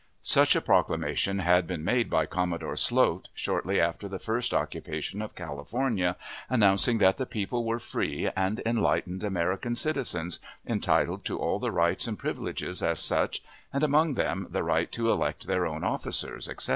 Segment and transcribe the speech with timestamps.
[0.23, 5.35] Such a proclamation had been made by Commodore Sloat shortly after the first occupation of
[5.35, 6.15] California,
[6.49, 12.07] announcing that the people were free and enlightened American citizens, entitled to all the rights
[12.07, 16.69] and privileges as such, and among them the right to elect their own officers, etc.